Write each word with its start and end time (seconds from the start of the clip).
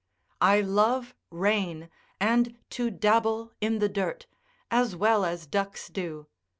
I 0.41 0.61
love 0.61 1.13
rain, 1.29 1.91
and 2.19 2.57
to 2.71 2.89
dabble 2.89 3.51
in 3.61 3.77
the 3.77 3.87
dirt, 3.87 4.25
as 4.71 4.95
well 4.95 5.23
as 5.23 5.45
ducks 5.45 5.89
do. 5.89 6.25